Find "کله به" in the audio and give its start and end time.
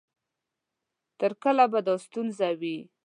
1.43-1.79